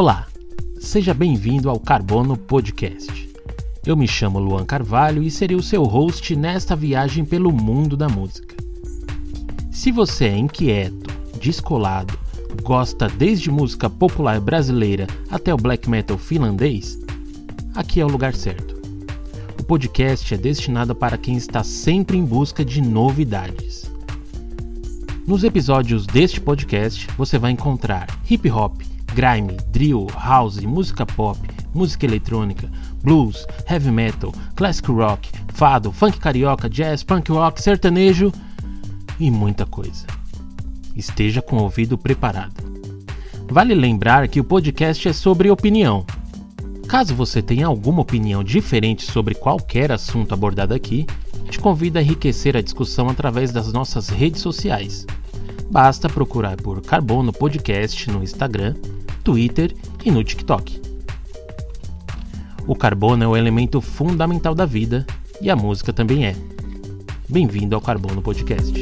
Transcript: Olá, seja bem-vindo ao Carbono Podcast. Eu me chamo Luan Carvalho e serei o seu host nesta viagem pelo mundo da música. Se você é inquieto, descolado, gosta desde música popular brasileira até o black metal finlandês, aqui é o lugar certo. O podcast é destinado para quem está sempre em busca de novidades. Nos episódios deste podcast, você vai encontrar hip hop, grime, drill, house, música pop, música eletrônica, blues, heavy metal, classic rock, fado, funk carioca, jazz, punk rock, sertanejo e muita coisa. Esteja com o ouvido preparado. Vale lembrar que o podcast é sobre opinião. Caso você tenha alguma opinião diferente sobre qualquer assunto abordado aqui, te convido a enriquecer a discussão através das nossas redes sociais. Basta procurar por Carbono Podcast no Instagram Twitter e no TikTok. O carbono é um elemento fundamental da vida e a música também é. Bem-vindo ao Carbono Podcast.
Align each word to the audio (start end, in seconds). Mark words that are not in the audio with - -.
Olá, 0.00 0.26
seja 0.78 1.12
bem-vindo 1.12 1.68
ao 1.68 1.78
Carbono 1.78 2.34
Podcast. 2.34 3.28
Eu 3.84 3.94
me 3.94 4.08
chamo 4.08 4.38
Luan 4.38 4.64
Carvalho 4.64 5.22
e 5.22 5.30
serei 5.30 5.54
o 5.54 5.62
seu 5.62 5.84
host 5.84 6.34
nesta 6.34 6.74
viagem 6.74 7.22
pelo 7.22 7.52
mundo 7.52 7.98
da 7.98 8.08
música. 8.08 8.56
Se 9.70 9.92
você 9.92 10.24
é 10.24 10.38
inquieto, 10.38 11.10
descolado, 11.38 12.18
gosta 12.62 13.08
desde 13.08 13.50
música 13.50 13.90
popular 13.90 14.40
brasileira 14.40 15.06
até 15.30 15.52
o 15.52 15.58
black 15.58 15.86
metal 15.90 16.16
finlandês, 16.16 16.98
aqui 17.74 18.00
é 18.00 18.04
o 18.06 18.10
lugar 18.10 18.34
certo. 18.34 18.80
O 19.60 19.62
podcast 19.62 20.32
é 20.32 20.38
destinado 20.38 20.94
para 20.94 21.18
quem 21.18 21.36
está 21.36 21.62
sempre 21.62 22.16
em 22.16 22.24
busca 22.24 22.64
de 22.64 22.80
novidades. 22.80 23.84
Nos 25.26 25.44
episódios 25.44 26.06
deste 26.06 26.40
podcast, 26.40 27.06
você 27.18 27.38
vai 27.38 27.50
encontrar 27.50 28.06
hip 28.30 28.50
hop, 28.50 28.80
grime, 29.14 29.56
drill, 29.70 30.06
house, 30.14 30.60
música 30.60 31.04
pop, 31.04 31.38
música 31.74 32.06
eletrônica, 32.06 32.70
blues, 33.02 33.46
heavy 33.68 33.90
metal, 33.90 34.32
classic 34.56 34.90
rock, 34.90 35.30
fado, 35.54 35.92
funk 35.92 36.18
carioca, 36.18 36.68
jazz, 36.68 37.02
punk 37.02 37.30
rock, 37.30 37.60
sertanejo 37.60 38.32
e 39.18 39.30
muita 39.30 39.66
coisa. 39.66 40.06
Esteja 40.94 41.40
com 41.40 41.56
o 41.56 41.62
ouvido 41.62 41.96
preparado. 41.96 42.70
Vale 43.48 43.74
lembrar 43.74 44.28
que 44.28 44.40
o 44.40 44.44
podcast 44.44 45.08
é 45.08 45.12
sobre 45.12 45.50
opinião. 45.50 46.04
Caso 46.88 47.14
você 47.14 47.40
tenha 47.40 47.66
alguma 47.66 48.02
opinião 48.02 48.42
diferente 48.42 49.04
sobre 49.04 49.34
qualquer 49.34 49.92
assunto 49.92 50.34
abordado 50.34 50.74
aqui, 50.74 51.06
te 51.48 51.58
convido 51.58 51.98
a 51.98 52.02
enriquecer 52.02 52.56
a 52.56 52.62
discussão 52.62 53.08
através 53.08 53.52
das 53.52 53.72
nossas 53.72 54.08
redes 54.08 54.40
sociais. 54.40 55.06
Basta 55.70 56.08
procurar 56.08 56.56
por 56.56 56.80
Carbono 56.80 57.32
Podcast 57.32 58.10
no 58.10 58.22
Instagram 58.22 58.74
Twitter 59.22 59.74
e 60.04 60.10
no 60.10 60.24
TikTok. 60.24 60.80
O 62.66 62.74
carbono 62.74 63.24
é 63.24 63.28
um 63.28 63.36
elemento 63.36 63.80
fundamental 63.80 64.54
da 64.54 64.64
vida 64.64 65.06
e 65.40 65.50
a 65.50 65.56
música 65.56 65.92
também 65.92 66.26
é. 66.26 66.36
Bem-vindo 67.28 67.74
ao 67.74 67.80
Carbono 67.80 68.20
Podcast. 68.22 68.72